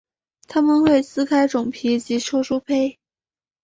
[0.47, 2.97] 它们会撕开种皮及抽出胚。